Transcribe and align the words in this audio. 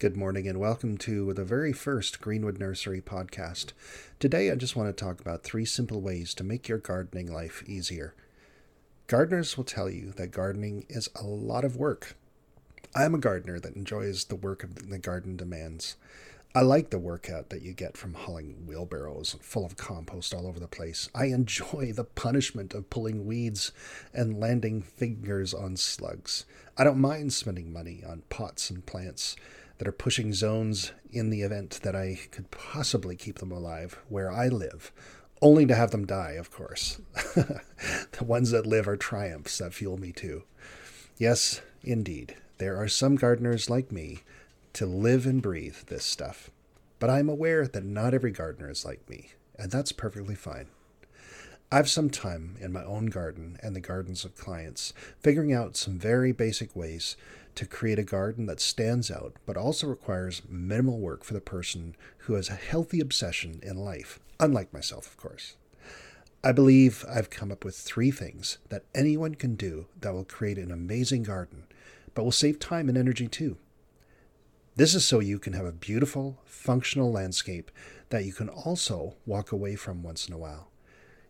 Good 0.00 0.16
morning 0.16 0.46
and 0.46 0.60
welcome 0.60 0.96
to 0.98 1.32
the 1.32 1.44
very 1.44 1.72
first 1.72 2.20
Greenwood 2.20 2.60
Nursery 2.60 3.00
podcast. 3.00 3.72
Today 4.20 4.48
I 4.48 4.54
just 4.54 4.76
want 4.76 4.96
to 4.96 5.04
talk 5.04 5.20
about 5.20 5.42
three 5.42 5.64
simple 5.64 6.00
ways 6.00 6.34
to 6.34 6.44
make 6.44 6.68
your 6.68 6.78
gardening 6.78 7.26
life 7.26 7.64
easier. 7.66 8.14
Gardeners 9.08 9.56
will 9.56 9.64
tell 9.64 9.90
you 9.90 10.12
that 10.12 10.30
gardening 10.30 10.86
is 10.88 11.10
a 11.16 11.24
lot 11.24 11.64
of 11.64 11.74
work. 11.74 12.14
I 12.94 13.06
am 13.06 13.12
a 13.12 13.18
gardener 13.18 13.58
that 13.58 13.74
enjoys 13.74 14.26
the 14.26 14.36
work 14.36 14.62
of 14.62 14.88
the 14.88 14.98
garden 15.00 15.36
demands. 15.36 15.96
I 16.54 16.60
like 16.60 16.90
the 16.90 17.00
workout 17.00 17.50
that 17.50 17.62
you 17.62 17.72
get 17.72 17.96
from 17.96 18.14
hauling 18.14 18.68
wheelbarrows 18.68 19.36
full 19.40 19.66
of 19.66 19.76
compost 19.76 20.32
all 20.32 20.46
over 20.46 20.60
the 20.60 20.68
place. 20.68 21.08
I 21.12 21.24
enjoy 21.24 21.90
the 21.92 22.04
punishment 22.04 22.72
of 22.72 22.88
pulling 22.88 23.26
weeds 23.26 23.72
and 24.14 24.38
landing 24.38 24.80
fingers 24.80 25.52
on 25.52 25.76
slugs. 25.76 26.46
I 26.76 26.84
don't 26.84 27.00
mind 27.00 27.32
spending 27.32 27.72
money 27.72 28.04
on 28.08 28.22
pots 28.28 28.70
and 28.70 28.86
plants 28.86 29.34
that 29.78 29.88
are 29.88 29.92
pushing 29.92 30.32
zones 30.32 30.92
in 31.10 31.30
the 31.30 31.42
event 31.42 31.80
that 31.82 31.96
I 31.96 32.18
could 32.30 32.50
possibly 32.50 33.16
keep 33.16 33.38
them 33.38 33.52
alive 33.52 33.98
where 34.08 34.30
I 34.30 34.48
live, 34.48 34.92
only 35.40 35.66
to 35.66 35.74
have 35.74 35.92
them 35.92 36.06
die, 36.06 36.32
of 36.32 36.50
course. 36.50 37.00
the 37.34 38.24
ones 38.24 38.50
that 38.50 38.66
live 38.66 38.88
are 38.88 38.96
triumphs 38.96 39.58
that 39.58 39.74
fuel 39.74 39.96
me 39.96 40.12
too. 40.12 40.42
Yes, 41.16 41.60
indeed, 41.82 42.36
there 42.58 42.76
are 42.76 42.88
some 42.88 43.16
gardeners 43.16 43.70
like 43.70 43.92
me 43.92 44.20
to 44.74 44.86
live 44.86 45.26
and 45.26 45.40
breathe 45.40 45.76
this 45.86 46.04
stuff. 46.04 46.50
But 46.98 47.10
I'm 47.10 47.28
aware 47.28 47.66
that 47.66 47.84
not 47.84 48.14
every 48.14 48.32
gardener 48.32 48.70
is 48.70 48.84
like 48.84 49.08
me, 49.08 49.30
and 49.56 49.70
that's 49.70 49.92
perfectly 49.92 50.34
fine. 50.34 50.66
I've 51.70 51.88
some 51.88 52.08
time 52.08 52.56
in 52.60 52.72
my 52.72 52.82
own 52.82 53.06
garden 53.06 53.58
and 53.62 53.76
the 53.76 53.80
gardens 53.80 54.24
of 54.24 54.34
clients 54.34 54.94
figuring 55.20 55.52
out 55.52 55.76
some 55.76 55.98
very 55.98 56.32
basic 56.32 56.74
ways 56.74 57.14
to 57.58 57.66
create 57.66 57.98
a 57.98 58.04
garden 58.04 58.46
that 58.46 58.60
stands 58.60 59.10
out 59.10 59.34
but 59.44 59.56
also 59.56 59.88
requires 59.88 60.42
minimal 60.48 61.00
work 61.00 61.24
for 61.24 61.34
the 61.34 61.40
person 61.40 61.96
who 62.18 62.34
has 62.34 62.48
a 62.48 62.54
healthy 62.54 63.00
obsession 63.00 63.58
in 63.64 63.76
life, 63.76 64.20
unlike 64.38 64.72
myself, 64.72 65.08
of 65.08 65.16
course. 65.16 65.56
I 66.44 66.52
believe 66.52 67.04
I've 67.10 67.30
come 67.30 67.50
up 67.50 67.64
with 67.64 67.74
three 67.74 68.12
things 68.12 68.58
that 68.68 68.84
anyone 68.94 69.34
can 69.34 69.56
do 69.56 69.86
that 70.00 70.14
will 70.14 70.24
create 70.24 70.56
an 70.56 70.70
amazing 70.70 71.24
garden, 71.24 71.64
but 72.14 72.22
will 72.22 72.30
save 72.30 72.60
time 72.60 72.88
and 72.88 72.96
energy 72.96 73.26
too. 73.26 73.56
This 74.76 74.94
is 74.94 75.04
so 75.04 75.18
you 75.18 75.40
can 75.40 75.54
have 75.54 75.66
a 75.66 75.72
beautiful, 75.72 76.38
functional 76.44 77.10
landscape 77.10 77.72
that 78.10 78.24
you 78.24 78.32
can 78.32 78.48
also 78.48 79.16
walk 79.26 79.50
away 79.50 79.74
from 79.74 80.04
once 80.04 80.28
in 80.28 80.32
a 80.32 80.38
while. 80.38 80.68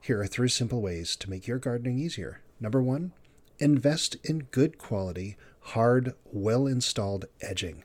Here 0.02 0.20
are 0.20 0.26
three 0.26 0.50
simple 0.50 0.82
ways 0.82 1.16
to 1.16 1.30
make 1.30 1.46
your 1.46 1.58
gardening 1.58 1.98
easier. 1.98 2.42
Number 2.60 2.82
one, 2.82 3.12
invest 3.58 4.16
in 4.24 4.48
good 4.50 4.76
quality, 4.76 5.38
hard, 5.69 6.14
well 6.24 6.66
installed 6.66 7.27
edging. 7.41 7.84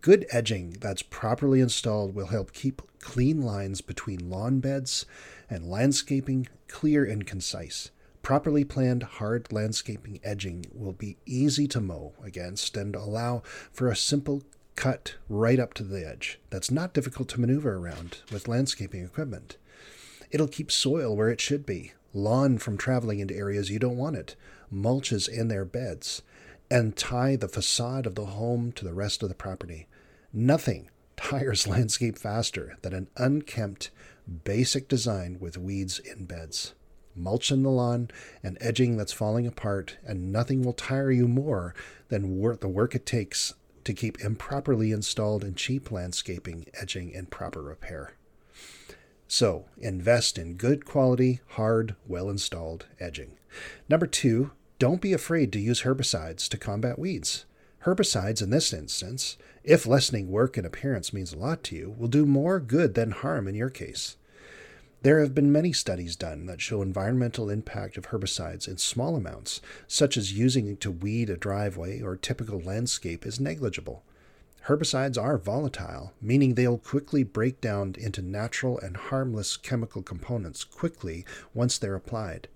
Good 0.00 0.26
edging 0.30 0.76
that's 0.80 1.02
properly 1.02 1.60
installed 1.60 2.14
will 2.14 2.26
help 2.26 2.52
keep 2.52 2.82
clean 3.00 3.42
lines 3.42 3.80
between 3.80 4.30
lawn 4.30 4.60
beds 4.60 5.06
and 5.48 5.70
landscaping 5.70 6.48
clear 6.68 7.04
and 7.04 7.26
concise. 7.26 7.90
Properly 8.22 8.64
planned 8.64 9.02
hard 9.04 9.52
landscaping 9.52 10.20
edging 10.22 10.66
will 10.72 10.92
be 10.92 11.16
easy 11.24 11.66
to 11.68 11.80
mow 11.80 12.12
against 12.22 12.76
and 12.76 12.94
allow 12.94 13.42
for 13.72 13.88
a 13.88 13.96
simple 13.96 14.42
cut 14.74 15.14
right 15.28 15.58
up 15.58 15.74
to 15.74 15.84
the 15.84 16.06
edge 16.06 16.38
that's 16.50 16.70
not 16.70 16.92
difficult 16.92 17.28
to 17.30 17.40
maneuver 17.40 17.76
around 17.76 18.18
with 18.30 18.48
landscaping 18.48 19.04
equipment. 19.04 19.56
It'll 20.30 20.48
keep 20.48 20.70
soil 20.70 21.16
where 21.16 21.30
it 21.30 21.40
should 21.40 21.64
be, 21.64 21.92
lawn 22.12 22.58
from 22.58 22.76
traveling 22.76 23.20
into 23.20 23.34
areas 23.34 23.70
you 23.70 23.78
don't 23.78 23.96
want 23.96 24.16
it, 24.16 24.36
mulches 24.72 25.28
in 25.28 25.48
their 25.48 25.64
beds, 25.64 26.22
and 26.70 26.96
tie 26.96 27.36
the 27.36 27.48
facade 27.48 28.06
of 28.06 28.14
the 28.14 28.26
home 28.26 28.72
to 28.72 28.84
the 28.84 28.94
rest 28.94 29.22
of 29.22 29.28
the 29.28 29.34
property. 29.34 29.86
Nothing 30.32 30.90
tires 31.16 31.66
landscape 31.68 32.18
faster 32.18 32.76
than 32.82 32.92
an 32.92 33.08
unkempt, 33.16 33.90
basic 34.44 34.88
design 34.88 35.38
with 35.40 35.58
weeds 35.58 35.98
in 35.98 36.24
beds. 36.24 36.74
Mulch 37.14 37.50
in 37.50 37.62
the 37.62 37.70
lawn 37.70 38.10
and 38.42 38.58
edging 38.60 38.96
that's 38.96 39.12
falling 39.12 39.46
apart, 39.46 39.96
and 40.06 40.30
nothing 40.30 40.62
will 40.62 40.74
tire 40.74 41.10
you 41.10 41.26
more 41.26 41.74
than 42.08 42.38
work, 42.38 42.60
the 42.60 42.68
work 42.68 42.94
it 42.94 43.06
takes 43.06 43.54
to 43.84 43.94
keep 43.94 44.20
improperly 44.20 44.90
installed 44.90 45.44
and 45.44 45.56
cheap 45.56 45.90
landscaping 45.90 46.66
edging 46.74 47.10
in 47.10 47.26
proper 47.26 47.62
repair. 47.62 48.14
So, 49.28 49.66
invest 49.78 50.38
in 50.38 50.54
good 50.54 50.84
quality, 50.84 51.40
hard, 51.50 51.96
well 52.06 52.28
installed 52.28 52.86
edging. 53.00 53.38
Number 53.88 54.06
two, 54.06 54.50
don't 54.78 55.00
be 55.00 55.14
afraid 55.14 55.52
to 55.52 55.58
use 55.58 55.82
herbicides 55.82 56.48
to 56.48 56.58
combat 56.58 56.98
weeds. 56.98 57.46
Herbicides, 57.84 58.42
in 58.42 58.50
this 58.50 58.74
instance, 58.74 59.38
if 59.64 59.86
lessening 59.86 60.30
work 60.30 60.58
and 60.58 60.66
appearance 60.66 61.14
means 61.14 61.32
a 61.32 61.38
lot 61.38 61.62
to 61.64 61.76
you, 61.76 61.94
will 61.96 62.08
do 62.08 62.26
more 62.26 62.60
good 62.60 62.94
than 62.94 63.10
harm 63.12 63.48
in 63.48 63.54
your 63.54 63.70
case. 63.70 64.16
There 65.00 65.20
have 65.20 65.34
been 65.34 65.52
many 65.52 65.72
studies 65.72 66.14
done 66.14 66.46
that 66.46 66.60
show 66.60 66.82
environmental 66.82 67.48
impact 67.48 67.96
of 67.96 68.08
herbicides 68.08 68.68
in 68.68 68.76
small 68.76 69.16
amounts, 69.16 69.62
such 69.86 70.16
as 70.16 70.36
using 70.36 70.76
to 70.78 70.90
weed 70.90 71.30
a 71.30 71.36
driveway 71.36 72.02
or 72.02 72.16
typical 72.16 72.60
landscape, 72.60 73.24
is 73.24 73.40
negligible. 73.40 74.02
Herbicides 74.66 75.16
are 75.16 75.38
volatile, 75.38 76.12
meaning 76.20 76.54
they'll 76.54 76.76
quickly 76.76 77.22
break 77.22 77.60
down 77.60 77.94
into 77.98 78.20
natural 78.20 78.78
and 78.80 78.96
harmless 78.96 79.56
chemical 79.56 80.02
components 80.02 80.64
quickly 80.64 81.24
once 81.54 81.78
they're 81.78 81.94
applied. 81.94 82.48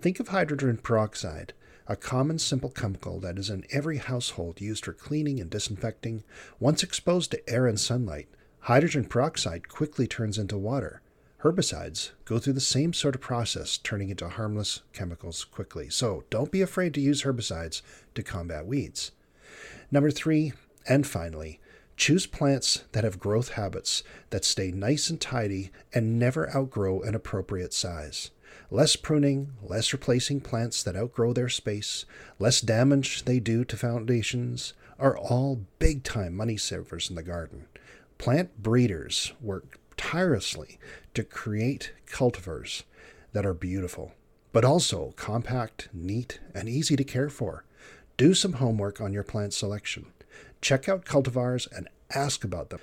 Think 0.00 0.20
of 0.20 0.28
hydrogen 0.28 0.76
peroxide, 0.76 1.54
a 1.86 1.96
common 1.96 2.38
simple 2.38 2.70
chemical 2.70 3.18
that 3.20 3.38
is 3.38 3.48
in 3.48 3.64
every 3.70 3.96
household 3.96 4.60
used 4.60 4.84
for 4.84 4.92
cleaning 4.92 5.40
and 5.40 5.50
disinfecting. 5.50 6.22
Once 6.60 6.82
exposed 6.82 7.30
to 7.30 7.50
air 7.50 7.66
and 7.66 7.80
sunlight, 7.80 8.28
hydrogen 8.60 9.06
peroxide 9.06 9.68
quickly 9.68 10.06
turns 10.06 10.38
into 10.38 10.58
water. 10.58 11.00
Herbicides 11.42 12.10
go 12.24 12.38
through 12.38 12.54
the 12.54 12.60
same 12.60 12.92
sort 12.92 13.14
of 13.14 13.20
process, 13.20 13.78
turning 13.78 14.10
into 14.10 14.28
harmless 14.28 14.82
chemicals 14.92 15.44
quickly. 15.44 15.88
So 15.88 16.24
don't 16.28 16.50
be 16.52 16.60
afraid 16.60 16.92
to 16.94 17.00
use 17.00 17.22
herbicides 17.22 17.82
to 18.14 18.22
combat 18.22 18.66
weeds. 18.66 19.12
Number 19.90 20.10
three, 20.10 20.52
and 20.88 21.06
finally, 21.06 21.60
choose 21.96 22.26
plants 22.26 22.84
that 22.92 23.04
have 23.04 23.18
growth 23.18 23.50
habits 23.50 24.02
that 24.30 24.44
stay 24.44 24.70
nice 24.70 25.08
and 25.08 25.20
tidy 25.20 25.70
and 25.94 26.18
never 26.18 26.54
outgrow 26.54 27.00
an 27.00 27.14
appropriate 27.14 27.72
size. 27.72 28.30
Less 28.70 28.96
pruning, 28.96 29.52
less 29.62 29.92
replacing 29.92 30.40
plants 30.40 30.82
that 30.82 30.96
outgrow 30.96 31.32
their 31.32 31.48
space, 31.48 32.04
less 32.38 32.60
damage 32.60 33.24
they 33.24 33.40
do 33.40 33.64
to 33.64 33.76
foundations 33.76 34.74
are 34.98 35.16
all 35.16 35.60
big 35.78 36.02
time 36.02 36.34
money 36.34 36.56
savers 36.56 37.08
in 37.10 37.16
the 37.16 37.22
garden. 37.22 37.66
Plant 38.18 38.62
breeders 38.62 39.32
work 39.40 39.78
tirelessly 39.96 40.78
to 41.14 41.22
create 41.22 41.92
cultivars 42.06 42.82
that 43.32 43.46
are 43.46 43.54
beautiful, 43.54 44.12
but 44.52 44.64
also 44.64 45.12
compact, 45.16 45.88
neat, 45.92 46.40
and 46.54 46.68
easy 46.68 46.96
to 46.96 47.04
care 47.04 47.28
for. 47.28 47.64
Do 48.16 48.32
some 48.32 48.54
homework 48.54 49.00
on 49.00 49.12
your 49.12 49.22
plant 49.22 49.52
selection. 49.52 50.06
Check 50.60 50.88
out 50.88 51.04
cultivars 51.04 51.70
and 51.70 51.88
ask 52.14 52.44
about 52.44 52.70
them. 52.70 52.80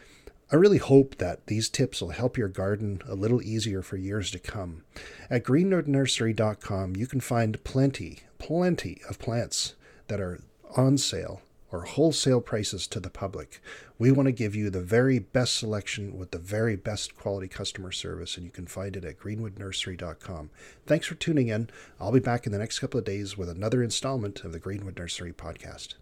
I 0.54 0.56
really 0.58 0.78
hope 0.78 1.18
that 1.18 1.48
these 1.48 1.68
tips 1.68 2.00
will 2.00 2.10
help 2.10 2.38
your 2.38 2.48
garden 2.48 3.02
a 3.08 3.16
little 3.16 3.42
easier 3.42 3.82
for 3.82 3.98
years 3.98 4.30
to 4.30 4.40
come. 4.40 4.84
At 5.28 5.44
greenwoodnursery.com, 5.44 6.96
you 6.96 7.08
can 7.08 7.22
find 7.22 7.64
plenty, 7.64 8.20
plenty 8.38 9.02
of 9.10 9.18
plants 9.18 9.74
that 10.10 10.22
are 10.22 10.42
on 10.78 11.00
sale 11.00 11.42
or 11.72 11.86
wholesale 11.86 12.40
prices 12.40 12.86
to 12.86 13.00
the 13.00 13.10
public. 13.10 13.64
We 13.98 14.12
want 14.12 14.28
to 14.28 14.32
give 14.32 14.54
you 14.54 14.70
the 14.70 14.84
very 14.84 15.18
best 15.18 15.56
selection 15.56 16.20
with 16.20 16.30
the 16.30 16.38
very 16.38 16.76
best 16.76 17.16
quality 17.16 17.48
customer 17.48 17.92
service, 17.92 18.38
and 18.38 18.46
you 18.46 18.52
can 18.52 18.68
find 18.68 18.96
it 18.96 19.06
at 19.06 19.18
greenwoodnursery.com. 19.18 20.52
Thanks 20.86 21.08
for 21.08 21.16
tuning 21.16 21.48
in. 21.48 21.72
I'll 22.00 22.12
be 22.12 22.20
back 22.20 22.46
in 22.46 22.52
the 22.52 22.60
next 22.60 22.78
couple 22.78 23.00
of 23.00 23.06
days 23.06 23.36
with 23.36 23.50
another 23.50 23.82
installment 23.82 24.44
of 24.44 24.52
the 24.52 24.60
Greenwood 24.60 25.00
Nursery 25.00 25.34
podcast. 25.34 25.96